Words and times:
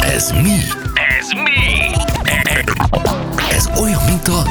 Ez 0.00 0.30
mi? 0.30 0.56
Ez 1.18 1.28
mi? 1.34 1.94
Ez 3.50 3.68
olyan, 3.80 4.00
mint 4.06 4.28
a 4.28 4.44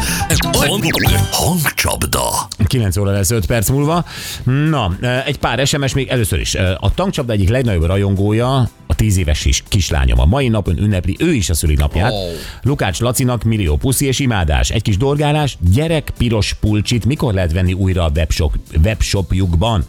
hangcsapda. 1.32 2.48
9 2.68 2.98
óra 2.98 3.12
lesz 3.12 3.32
5 3.32 3.46
perc 3.46 3.70
múlva. 3.70 4.06
Na, 4.44 4.96
egy 5.26 5.38
pár 5.38 5.68
SMS 5.68 5.94
még 5.94 6.08
először 6.08 6.40
is. 6.40 6.56
A 6.80 6.94
tankcsapda 6.96 7.34
egyik 7.34 7.50
legnagyobb 7.50 7.86
rajongója 7.86 8.70
a 8.88 8.96
10 8.96 9.18
éves 9.18 9.46
is 9.46 9.64
kislányom. 9.68 10.20
A 10.20 10.26
mai 10.26 10.48
napon 10.48 10.78
ünnepli 10.78 11.16
ő 11.20 11.34
is 11.34 11.50
a 11.50 11.54
szülinapját. 11.54 12.12
Ó. 12.12 12.16
Lukács 12.62 13.00
Lacinak 13.00 13.44
millió 13.44 13.76
puszi 13.76 14.06
és 14.06 14.20
imádás. 14.20 14.70
Egy 14.70 14.82
kis 14.82 14.98
dorgálás, 14.98 15.58
gyerek 15.74 16.12
piros 16.18 16.54
pulcsit 16.54 17.06
mikor 17.06 17.34
lehet 17.34 17.52
venni 17.52 17.74
újra 17.74 18.04
a 18.04 18.12
webshop, 18.16 18.54
webshopjukban? 18.84 19.86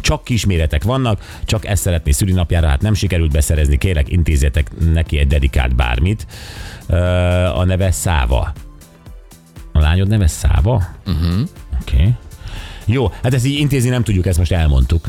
Csak 0.00 0.24
kisméretek 0.24 0.82
vannak, 0.82 1.40
csak 1.44 1.66
ezt 1.66 1.82
szeretné 1.82 2.10
szülinapjára, 2.10 2.68
hát 2.68 2.82
nem 2.82 2.94
sikerült 2.94 3.32
beszerezni, 3.32 3.78
kérlek 3.78 4.08
intézzetek 4.08 4.70
neki 4.92 5.18
egy 5.18 5.26
dedikált 5.26 5.76
bármit. 5.76 6.26
A 7.54 7.64
neve 7.64 7.90
Száva. 7.90 8.52
A 9.72 9.78
lányod 9.80 10.08
neve 10.08 10.26
Száva? 10.26 10.82
Uh-huh. 11.06 11.48
Oké. 11.80 11.96
Okay. 11.96 12.14
Jó, 12.92 13.12
hát 13.22 13.34
ezt 13.34 13.46
így 13.46 13.58
intézni 13.58 13.88
nem 13.88 14.02
tudjuk, 14.02 14.26
ezt 14.26 14.38
most 14.38 14.52
elmondtuk, 14.52 15.06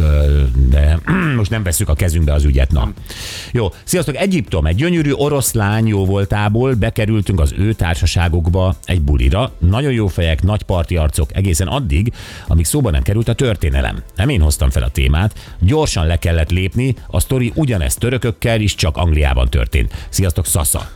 de 0.69 0.99
most 1.37 1.49
nem 1.49 1.63
veszük 1.63 1.89
a 1.89 1.93
kezünkbe 1.93 2.33
az 2.33 2.43
ügyet, 2.43 2.71
na. 2.71 2.91
Jó, 3.51 3.67
sziasztok, 3.83 4.15
Egyiptom, 4.15 4.65
egy 4.65 4.75
gyönyörű 4.75 5.11
orosz 5.11 5.53
lány 5.53 5.87
jó 5.87 6.05
voltából 6.05 6.73
bekerültünk 6.73 7.39
az 7.39 7.53
ő 7.57 7.73
társaságukba 7.73 8.75
egy 8.83 9.01
bulira. 9.01 9.51
Nagyon 9.59 9.91
jó 9.91 10.07
fejek, 10.07 10.43
nagy 10.43 10.63
parti 10.63 10.95
arcok, 10.95 11.35
egészen 11.35 11.67
addig, 11.67 12.13
amíg 12.47 12.65
szóba 12.65 12.91
nem 12.91 13.01
került 13.01 13.27
a 13.27 13.33
történelem. 13.33 14.03
Nem 14.15 14.29
én 14.29 14.41
hoztam 14.41 14.69
fel 14.69 14.83
a 14.83 14.89
témát, 14.89 15.55
gyorsan 15.59 16.05
le 16.05 16.15
kellett 16.15 16.49
lépni, 16.51 16.95
a 17.07 17.19
sztori 17.19 17.51
ugyanezt 17.55 17.99
törökökkel 17.99 18.61
is 18.61 18.75
csak 18.75 18.97
Angliában 18.97 19.49
történt. 19.49 20.07
Sziasztok, 20.09 20.45
Sasa. 20.45 20.89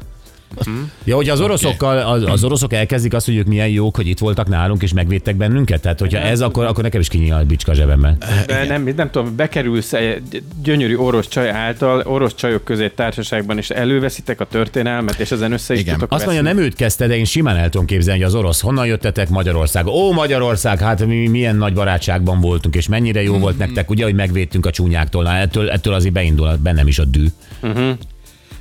Ja, 1.04 1.16
hogy 1.16 1.30
az 1.30 1.42
oroszokkal, 1.42 1.98
az, 1.98 2.24
az 2.24 2.44
oroszok 2.44 2.74
elkezdik 2.74 3.14
azt, 3.14 3.26
hogy 3.26 3.36
ők 3.36 3.46
milyen 3.46 3.68
jók, 3.68 3.96
hogy 3.96 4.08
itt 4.08 4.20
voltak 4.20 4.48
nálunk 4.48 4.84
és 4.84 4.94
megvédtek 4.94 5.36
bennünket? 5.36 5.82
Tehát, 5.82 6.00
hogyha 6.00 6.20
ez, 6.20 6.42
akkor, 6.42 6.66
akkor 6.66 6.84
nekem 6.84 7.00
is 7.00 7.08
kinyíl 7.08 7.34
a 7.34 7.44
bicska 7.44 7.74
zsebemben. 7.74 8.18
De 8.48 8.66
nem, 8.68 8.94
nem 8.96 9.10
tudom, 9.10 9.36
bekerülsz 9.36 9.94
egy 9.94 10.44
gyönyörű 10.64 10.96
orosz 10.96 11.28
csaj 11.28 11.50
által, 11.50 12.02
orosz 12.06 12.36
csajok 12.36 12.64
közé 12.64 12.90
társaságban, 12.90 13.58
és 13.58 13.70
előveszitek 13.70 14.40
a 14.40 14.46
történelmet, 14.46 15.20
és 15.20 15.32
ezen 15.32 15.52
össze 15.52 15.74
is 15.74 15.80
Igen. 15.80 15.94
tudtok 15.94 16.12
Azt 16.12 16.26
mondja, 16.26 16.44
veszni. 16.44 16.58
nem 16.58 16.68
őt 16.68 16.76
kezdte, 16.76 17.08
de 17.08 17.18
én 17.18 17.26
simán 17.26 17.56
el 17.56 17.70
tudom 17.70 17.86
képzelni, 17.86 18.20
hogy 18.22 18.30
az 18.30 18.36
orosz. 18.36 18.62
Honnan 18.62 18.86
jöttetek 18.86 19.30
Magyarország? 19.30 19.88
Ó, 19.88 20.12
Magyarország, 20.12 20.80
hát 20.80 21.06
mi 21.06 21.28
milyen 21.28 21.56
nagy 21.56 21.74
barátságban 21.74 22.40
voltunk, 22.40 22.76
és 22.76 22.88
mennyire 22.88 23.22
jó 23.22 23.38
volt 23.38 23.58
nektek, 23.58 23.90
ugye, 23.90 24.04
hogy 24.04 24.16
megvédtünk 24.16 24.66
a 24.66 24.72
csúnyáktól. 24.72 25.24
Na, 25.24 25.36
ettől, 25.36 25.70
ettől 25.70 25.94
azért 25.94 26.14
beindul 26.14 26.58
bennem 26.64 26.88
is 26.88 27.00
a 27.00 27.06
dű. 27.06 27.26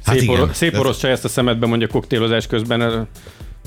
Hát 0.05 0.19
Szép, 0.19 0.29
igen. 0.29 0.41
oro- 0.41 0.55
szép 0.55 0.79
orosz 0.79 0.99
csaj 0.99 1.11
ezt 1.11 1.25
a 1.25 1.29
szemedbe 1.29 1.67
mondja 1.67 1.89
koktélozás 1.89 2.47
közben. 2.47 3.09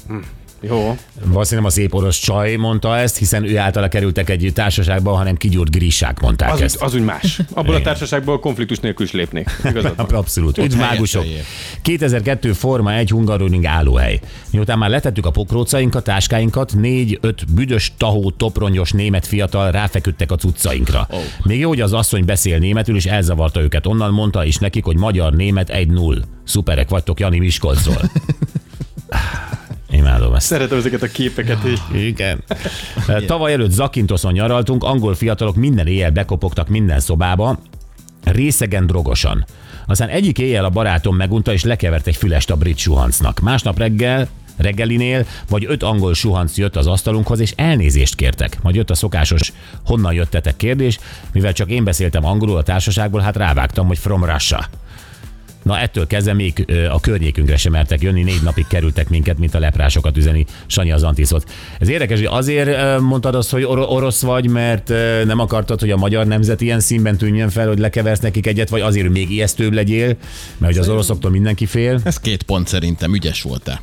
hm, 0.08 0.18
Jó. 0.62 0.98
Valószínűleg 1.24 1.48
nem 1.52 1.66
a 1.66 1.70
szép 1.70 1.94
orosz 1.94 2.18
csaj 2.18 2.56
mondta 2.56 2.98
ezt, 2.98 3.18
hiszen 3.18 3.44
ő 3.46 3.58
általa 3.58 3.88
kerültek 3.88 4.30
egy 4.30 4.52
társaságba, 4.54 5.12
hanem 5.16 5.36
kigyúrt 5.36 5.72
grissák 5.72 6.20
mondták 6.20 6.54
Az, 6.54 6.62
ezt. 6.62 6.82
az 6.82 6.94
úgy 6.96 7.04
más. 7.04 7.40
Abból 7.54 7.76
a 7.76 7.82
társaságból 7.82 8.40
konfliktus 8.40 8.80
nélkül 8.80 9.06
is 9.06 9.12
lépnék. 9.12 9.50
Igazad. 9.66 9.94
Abszolút. 10.12 10.58
Üdv 10.58 10.78
mágusok. 10.78 11.22
helyé. 11.24 11.42
2002 11.82 12.54
Forma 12.56 12.94
1 12.94 13.10
Hungaroring 13.10 13.66
állóhely. 13.66 14.20
Miután 14.52 14.78
már 14.78 14.90
letettük 14.90 15.26
a 15.26 15.32
pokrócainkat, 15.32 16.04
táskáinkat, 16.04 16.74
négy-öt 16.76 17.54
büdös, 17.54 17.92
tahó, 17.98 18.32
topronyos 18.32 18.92
német 18.92 19.28
fiatal 19.28 19.72
ráfeküdtek 19.72 20.32
a 20.32 20.36
cuccainkra. 20.36 21.08
Ó. 21.14 21.18
Még 21.44 21.60
jó, 21.60 21.68
hogy 21.70 21.82
az 21.82 21.94
asszony 21.94 22.26
beszél 22.26 22.58
németül, 22.58 22.96
és 22.96 23.06
elzavarta 23.06 23.62
őket. 23.62 23.86
Onnan 23.88 24.14
mondta 24.14 24.46
is 24.46 24.58
nekik, 24.58 24.84
hogy 24.84 24.98
magyar-német 24.98 25.70
1-0. 25.74 26.22
Szuperek 26.44 26.90
vagytok, 26.90 27.20
Jani 27.20 27.40
Miskolcról. 27.40 28.02
Imádom 30.08 30.34
ezt. 30.34 30.46
Szeretem 30.46 30.78
ezeket 30.78 31.02
a 31.02 31.08
képeket. 31.08 31.58
Így. 31.66 32.06
Igen. 32.06 32.44
Tavaly 33.28 33.54
előtt 33.54 33.72
Zakintoszon 33.72 34.32
nyaraltunk, 34.32 34.84
angol 34.84 35.16
fiatalok 35.16 35.56
minden 35.56 35.88
éjjel 35.88 36.12
bekopogtak 36.12 36.68
minden 36.68 37.00
szobába, 37.00 37.60
részegen 38.24 38.88
drogosan. 38.88 39.46
Aztán 39.86 40.10
egyik 40.10 40.40
éjjel 40.40 40.66
a 40.66 40.70
barátom 40.70 41.16
megunta, 41.16 41.54
és 41.54 41.64
lekevert 41.64 42.08
egy 42.08 42.16
fülest 42.16 42.50
a 42.50 42.56
brit 42.56 42.78
suhancnak. 42.78 43.40
Másnap 43.40 43.78
reggel 43.78 44.28
reggelinél, 44.58 45.26
vagy 45.50 45.66
öt 45.68 45.84
angol 45.84 46.14
suhanc 46.14 46.58
jött 46.58 46.76
az 46.76 46.88
asztalunkhoz, 46.88 47.40
és 47.40 47.54
elnézést 47.56 48.16
kértek. 48.16 48.58
Majd 48.62 48.76
jött 48.76 48.90
a 48.90 48.96
szokásos 48.96 49.54
honnan 49.86 50.14
jöttetek 50.14 50.56
kérdés, 50.56 51.00
mivel 51.34 51.54
csak 51.54 51.70
én 51.70 51.84
beszéltem 51.84 52.26
angolul 52.26 52.58
a 52.58 52.64
társaságból, 52.64 53.22
hát 53.22 53.36
rávágtam, 53.36 53.88
hogy 53.88 53.98
from 53.98 54.26
Russia. 54.26 54.66
Na 55.68 55.80
ettől 55.80 56.08
kezdve 56.08 56.34
még 56.34 56.66
a 56.92 57.00
környékünkre 57.00 57.58
sem 57.58 57.72
mertek 57.72 58.02
jönni, 58.02 58.24
négy 58.24 58.42
napig 58.44 58.68
kerültek 58.68 59.10
minket, 59.10 59.38
mint 59.38 59.56
a 59.56 59.60
leprásokat 59.60 60.18
üzeni 60.18 60.46
Sanyi 60.66 60.92
az 60.92 61.04
Antiszot. 61.04 61.52
Ez 61.80 61.90
érdekes, 61.90 62.18
hogy 62.18 62.28
azért 62.32 63.00
mondtad 63.00 63.36
azt, 63.36 63.50
hogy 63.50 63.64
or- 63.64 63.90
orosz 63.90 64.22
vagy, 64.22 64.50
mert 64.50 64.88
nem 65.26 65.40
akartad, 65.40 65.80
hogy 65.80 65.92
a 65.92 65.98
magyar 65.98 66.26
nemzet 66.28 66.62
ilyen 66.62 66.80
színben 66.80 67.18
tűnjön 67.18 67.50
fel, 67.50 67.68
hogy 67.68 67.80
lekeversz 67.80 68.20
nekik 68.20 68.48
egyet, 68.48 68.70
vagy 68.70 68.82
azért, 68.82 69.10
még 69.10 69.32
ijesztőbb 69.32 69.74
legyél, 69.74 70.18
mert 70.58 70.74
hogy 70.74 70.78
az 70.78 70.90
oroszoktól 70.90 71.32
mindenki 71.32 71.66
fél. 71.66 72.00
Ez 72.04 72.20
két 72.20 72.44
pont 72.44 72.68
szerintem, 72.68 73.14
ügyes 73.14 73.42
volt-e? 73.42 73.82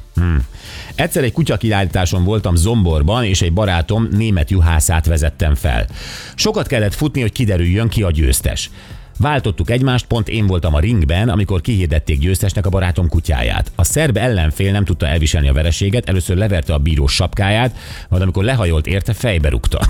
Egyszer 0.94 1.24
egy 1.24 1.32
kutyakiállításon 1.32 2.24
voltam 2.24 2.56
Zomborban, 2.56 3.24
és 3.24 3.42
egy 3.42 3.52
barátom 3.52 4.08
német 4.10 4.50
juhászát 4.50 5.06
vezettem 5.06 5.54
fel. 5.54 5.86
Sokat 6.34 6.66
kellett 6.66 6.94
futni, 6.94 7.20
hogy 7.20 7.32
kiderüljön 7.32 7.88
ki 7.88 8.02
a 8.02 8.10
győztes. 8.10 8.70
Váltottuk 9.18 9.70
egymást, 9.70 10.06
pont 10.06 10.28
én 10.28 10.46
voltam 10.46 10.74
a 10.74 10.78
ringben, 10.78 11.28
amikor 11.28 11.60
kihirdették 11.60 12.18
győztesnek 12.18 12.66
a 12.66 12.68
barátom 12.68 13.08
kutyáját. 13.08 13.72
A 13.74 13.84
szerb 13.84 14.16
ellenfél 14.16 14.72
nem 14.72 14.84
tudta 14.84 15.06
elviselni 15.06 15.48
a 15.48 15.52
vereséget, 15.52 16.08
először 16.08 16.36
leverte 16.36 16.74
a 16.74 16.78
bíró 16.78 17.06
sapkáját, 17.06 17.76
majd 18.08 18.22
amikor 18.22 18.44
lehajolt 18.44 18.86
érte, 18.86 19.12
fejbe 19.12 19.48
rúgta. 19.48 19.80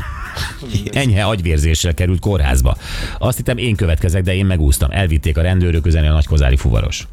Enyhe 0.93 1.25
agyvérzéssel 1.25 1.95
került 1.95 2.21
kórházba. 2.21 2.77
Azt 3.19 3.37
hittem 3.37 3.59
én 3.59 3.77
következek, 3.77 4.23
de 4.23 4.35
én 4.35 4.47
megúsztam. 4.47 4.91
Elvitték 4.91 5.37
a 5.37 5.43
rendőrök 5.43 5.87
üzeni 5.87 6.07
a 6.07 6.13
nagykozári 6.13 6.57
fuvaros. 6.57 7.07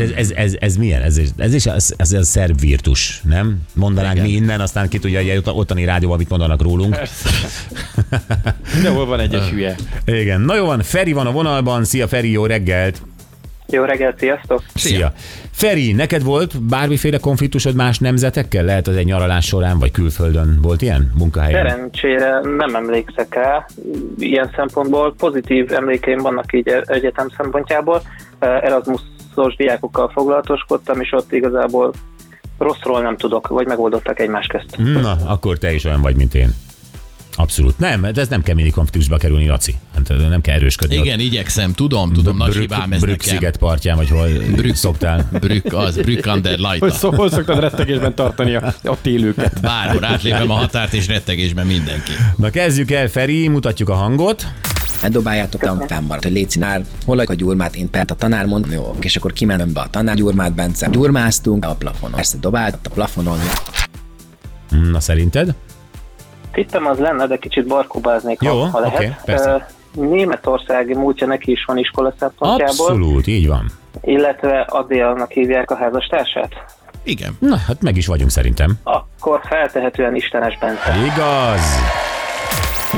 Ez, 0.00 0.10
ez, 0.10 0.30
ez, 0.30 0.56
ez 0.60 0.76
milyen? 0.76 1.02
Ez, 1.02 1.20
ez 1.36 1.54
is 1.54 1.66
ez, 1.66 1.94
ez 1.96 2.12
a 2.12 2.22
szerb 2.22 2.60
virtus, 2.60 3.20
nem? 3.24 3.56
Mondanánk 3.74 4.14
Igen. 4.14 4.26
mi 4.26 4.32
innen, 4.32 4.60
aztán 4.60 4.88
ki 4.88 4.98
tudja, 4.98 5.20
hogy 5.20 5.42
ottani 5.44 5.84
rádióban 5.84 6.18
mit 6.18 6.28
mondanak 6.28 6.62
rólunk. 6.62 6.98
Mindenhol 8.74 9.06
van 9.06 9.20
egyes 9.20 9.48
hülye. 9.52 9.74
Igen. 10.04 10.40
Na 10.40 10.54
jó 10.54 10.64
van, 10.64 10.82
Feri 10.82 11.12
van 11.12 11.26
a 11.26 11.30
vonalban. 11.32 11.84
Szia 11.84 12.08
Feri, 12.08 12.30
jó 12.30 12.46
reggelt! 12.46 13.02
Jó 13.70 13.84
reggelt, 13.84 14.18
sziasztok! 14.18 14.62
Szia! 14.74 15.12
Feri, 15.50 15.92
neked 15.92 16.22
volt 16.22 16.62
bármiféle 16.62 17.18
konfliktusod 17.18 17.74
más 17.74 17.98
nemzetekkel? 17.98 18.64
Lehet 18.64 18.86
az 18.86 18.96
egy 18.96 19.04
nyaralás 19.04 19.46
során, 19.46 19.78
vagy 19.78 19.90
külföldön 19.90 20.58
volt 20.62 20.82
ilyen 20.82 21.12
munkahelyen? 21.18 21.68
Szerencsére 21.68 22.40
nem 22.56 22.74
emlékszek 22.74 23.34
rá. 23.34 23.66
Ilyen 24.18 24.50
szempontból 24.56 25.14
pozitív 25.18 25.72
emlékeim 25.72 26.18
vannak 26.18 26.52
így 26.52 26.68
egyetem 26.84 27.28
szempontjából. 27.36 28.02
Erasmusos 29.38 29.56
diákokkal 29.66 30.08
foglalatoskodtam, 30.14 31.00
és 31.00 31.12
ott 31.12 31.32
igazából 31.32 31.92
rosszról 32.58 33.02
nem 33.02 33.16
tudok, 33.16 33.48
vagy 33.48 33.66
megoldottak 33.66 34.20
egymás 34.20 34.46
közt. 34.46 34.76
Na, 35.02 35.16
akkor 35.26 35.58
te 35.58 35.72
is 35.74 35.84
olyan 35.84 36.00
vagy, 36.00 36.16
mint 36.16 36.34
én. 36.34 36.54
Abszolút. 37.36 37.78
Nem, 37.78 38.00
de 38.00 38.20
ez 38.20 38.28
nem 38.28 38.42
kell 38.42 38.54
mindig 38.54 38.72
konfliktusba 38.72 39.16
kerülni, 39.16 39.46
Laci. 39.46 39.74
Hát 39.94 40.08
nem 40.28 40.40
kell 40.40 40.54
erősködni. 40.54 40.96
Igen, 40.96 41.20
igyekszem, 41.20 41.72
tudom, 41.72 42.12
tudom, 42.12 42.36
nagy 42.36 42.50
Brück- 42.50 42.60
hibám 42.72 42.92
ez 42.92 43.00
Brück 43.00 43.18
nekem. 43.20 43.34
sziget 43.38 43.56
partján, 43.56 43.96
vagy 43.96 44.08
hol 44.08 44.28
Brück- 44.56 44.74
szoktál. 44.76 45.28
Brück, 45.32 45.72
az, 45.72 45.96
Brück 45.96 46.26
under 46.26 46.58
Hogy, 46.58 46.80
light. 46.80 46.94
szó, 46.96 47.10
hol 47.14 47.30
szoktad 47.30 47.60
rettegésben 47.60 48.14
tartani 48.14 48.54
a, 48.54 48.74
a 48.84 49.00
télőket? 49.02 49.60
Bárhol 49.60 50.04
átlépem 50.04 50.50
a 50.50 50.54
határt, 50.54 50.92
és 50.92 51.06
rettegésben 51.06 51.66
mindenki. 51.66 52.12
Na 52.36 52.50
kezdjük 52.50 52.90
el, 52.90 53.08
Feri, 53.08 53.48
mutatjuk 53.48 53.88
a 53.88 53.94
hangot. 53.94 54.46
Ne 55.02 55.08
dobáljátok 55.08 55.62
le, 55.62 55.76
fennmaradt 55.86 56.24
a 56.24 56.28
lécinál, 56.28 56.82
hol 57.06 57.18
a 57.18 57.34
gyurmát, 57.34 57.74
én 57.76 57.90
pert 57.90 58.10
a 58.10 58.14
tanár 58.14 58.46
mond, 58.46 58.66
jó, 58.72 58.96
és 59.00 59.16
akkor 59.16 59.32
kimentem 59.32 59.72
be 59.72 59.80
a 59.80 59.86
tanár 59.90 60.14
gyurmát, 60.14 60.54
Bence, 60.54 60.88
gyurmáztunk 60.90 61.64
a 61.64 61.74
plafonon. 61.74 62.14
Persze 62.14 62.36
dobált 62.40 62.74
a 62.86 62.90
plafonon, 62.94 63.38
Na 64.90 65.00
szerinted? 65.00 65.54
Hittem 66.52 66.86
az 66.86 66.98
lenne, 66.98 67.26
de 67.26 67.36
kicsit 67.36 67.66
barkóbáznék, 67.66 68.42
Jó, 68.42 68.60
ha, 68.60 68.66
ha 68.68 68.80
lehet. 68.80 68.96
oké, 68.98 69.14
persze. 69.24 69.50
Ö, 69.96 70.02
Németország 70.02 70.96
múltja 70.96 71.26
neki 71.26 71.50
is 71.50 71.64
van 71.64 71.78
iskola 71.78 72.14
szempontjából, 72.18 72.86
Abszolút, 72.86 73.26
így 73.26 73.46
van. 73.48 73.70
illetve 74.00 74.60
Adélnak 74.60 75.30
hívják 75.30 75.70
a 75.70 75.76
házastársát. 75.76 76.52
Igen. 77.02 77.36
Na, 77.38 77.56
hát 77.56 77.82
meg 77.82 77.96
is 77.96 78.06
vagyunk 78.06 78.30
szerintem. 78.30 78.78
Akkor 78.82 79.40
feltehetően 79.48 80.14
Istenes 80.14 80.58
Bence. 80.58 80.96
Igaz. 80.96 81.60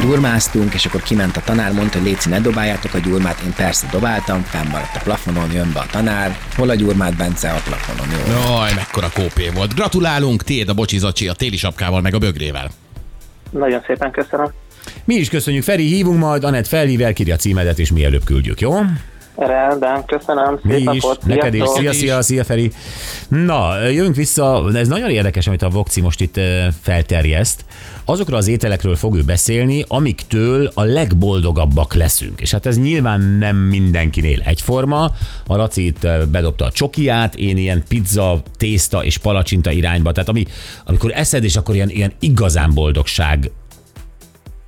Gyurmáztunk, 0.01 0.75
és 0.75 0.85
akkor 0.87 1.03
kiment 1.03 1.37
a 1.37 1.41
tanár, 1.45 1.73
mondta, 1.73 1.99
hogy 1.99 2.07
Léci, 2.07 2.29
ne 2.29 2.41
dobáljátok 2.41 2.95
a 2.95 2.99
gyurmát, 2.99 3.41
én 3.45 3.53
persze 3.57 3.87
dobáltam, 3.91 4.43
fennmaradt 4.43 4.97
a 4.97 5.01
plafonon, 5.05 5.53
jön 5.53 5.71
be 5.73 5.81
a 5.81 5.87
tanár, 5.91 6.39
hol 6.57 6.69
a 6.69 6.75
gyurmát, 6.75 7.17
Bence, 7.17 7.51
a 7.51 7.61
plafonon, 7.65 8.07
jó. 8.11 8.33
Jaj, 8.33 8.73
mekkora 8.75 9.09
kópé 9.15 9.49
volt. 9.55 9.75
Gratulálunk, 9.75 10.43
tiéd 10.43 10.69
a 10.69 10.75
bocsizacsi 10.75 11.29
a 11.29 11.33
téli 11.33 11.57
sapkával, 11.57 12.01
meg 12.01 12.15
a 12.15 12.19
bögrével. 12.19 12.71
Nagyon 13.51 13.83
szépen 13.87 14.11
köszönöm. 14.11 14.53
Mi 15.05 15.15
is 15.15 15.29
köszönjük, 15.29 15.63
Feri, 15.63 15.87
hívunk 15.87 16.19
majd, 16.19 16.45
Anett 16.45 16.67
felhív, 16.67 17.01
elkírja 17.01 17.35
a 17.35 17.37
címedet, 17.37 17.79
és 17.79 17.93
mi 17.93 18.05
előbb 18.05 18.25
küldjük, 18.25 18.61
jó? 18.61 18.81
Rendben, 19.47 20.05
köszönöm. 20.05 20.59
Mi 20.63 20.73
Szép 20.73 20.93
is, 20.93 21.03
napot. 21.03 21.27
neked 21.27 21.55
is. 21.55 21.63
Szia, 21.67 21.93
szia, 21.93 22.23
szia, 22.23 22.45
Feri. 22.45 22.73
Na, 23.29 23.87
jövünk 23.89 24.15
vissza, 24.15 24.71
ez 24.75 24.89
nagyon 24.89 25.11
érdekes, 25.11 25.47
amit 25.47 25.63
a 25.63 25.69
Vokci 25.69 26.01
most 26.01 26.21
itt 26.21 26.41
felterjeszt. 26.83 27.65
Azokról 28.05 28.37
az 28.39 28.49
ételekről 28.49 28.97
fog 28.97 29.17
ő 29.17 29.23
beszélni, 29.23 29.85
amiktől 29.89 30.71
a 30.75 30.83
legboldogabbak 30.83 31.95
leszünk. 31.95 32.41
És 32.41 32.51
hát 32.51 32.67
ez 32.67 32.79
nyilván 32.79 33.21
nem 33.21 33.57
mindenkinél 33.57 34.41
egyforma. 34.45 35.11
A 35.47 35.57
Laci 35.57 35.87
itt 35.87 36.07
bedobta 36.31 36.65
a 36.65 36.71
csokiát, 36.71 37.35
én 37.35 37.57
ilyen 37.57 37.83
pizza, 37.89 38.43
tészta 38.57 39.05
és 39.05 39.19
palacsinta 39.19 39.71
irányba. 39.71 40.13
Tehát 40.13 40.29
ami, 40.29 40.45
amikor 40.85 41.11
eszed, 41.15 41.45
és 41.45 41.57
akkor 41.57 41.75
ilyen, 41.75 41.89
ilyen 41.89 42.13
igazán 42.19 42.71
boldogság 42.75 43.51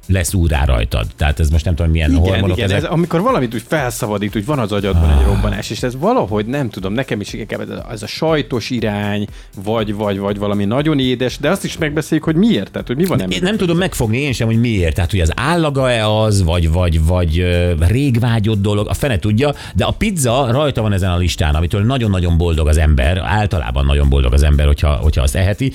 lesz 0.06 0.34
úrá 0.34 0.64
rajtad. 0.64 1.06
Tehát 1.16 1.40
ez 1.40 1.50
most 1.50 1.64
nem 1.64 1.74
tudom, 1.74 1.90
milyen 1.90 2.10
Igen, 2.10 2.22
hormonok 2.22 2.56
igen, 2.56 2.70
ezek. 2.70 2.82
ez, 2.82 2.84
amikor 2.84 3.20
valamit 3.20 3.54
úgy 3.54 3.62
felszabadít, 3.68 4.36
úgy 4.36 4.44
van 4.44 4.58
az 4.58 4.72
agyadban 4.72 5.18
egy 5.18 5.24
robbanás, 5.24 5.70
és 5.70 5.82
ez 5.82 5.96
valahogy 5.98 6.46
nem 6.46 6.70
tudom, 6.70 6.92
nekem 6.92 7.20
is 7.20 7.32
inkább 7.32 7.60
ez 7.60 7.68
a, 7.68 7.86
ez 7.90 8.02
a 8.02 8.06
sajtos 8.06 8.70
irány, 8.70 9.26
vagy, 9.64 9.94
vagy, 9.94 10.18
vagy 10.18 10.38
valami 10.38 10.64
nagyon 10.64 10.98
édes, 10.98 11.38
de 11.38 11.50
azt 11.50 11.64
is 11.64 11.78
megbeszéljük, 11.78 12.26
hogy 12.26 12.36
miért, 12.36 12.70
tehát 12.70 12.86
hogy 12.86 12.96
mi 12.96 13.04
van 13.04 13.30
Én 13.30 13.42
nem 13.42 13.56
tudom 13.56 13.76
megfogni 13.76 14.18
én 14.18 14.32
sem, 14.32 14.46
hogy 14.46 14.60
miért. 14.60 14.94
Tehát, 14.94 15.10
hogy 15.10 15.20
az 15.20 15.32
állaga-e 15.36 16.08
az, 16.08 16.42
vagy, 16.42 16.72
vagy, 16.72 17.04
vagy 17.04 17.38
ö, 17.38 17.72
rég 17.86 18.20
vágyott 18.20 18.62
dolog, 18.62 18.88
a 18.88 18.94
fene 18.94 19.18
tudja, 19.18 19.54
de 19.74 19.84
a 19.84 19.90
pizza 19.90 20.48
rajta 20.50 20.82
van 20.82 20.92
ezen 20.92 21.10
a 21.10 21.16
listán, 21.16 21.54
amitől 21.54 21.84
nagyon-nagyon 21.84 22.36
boldog 22.36 22.68
az 22.68 22.76
ember, 22.76 23.18
általában 23.18 23.84
nagyon 23.84 24.08
boldog 24.08 24.32
az 24.32 24.42
ember, 24.42 24.66
hogyha, 24.66 24.92
hogyha 24.92 25.22
azt 25.22 25.36
eheti. 25.36 25.70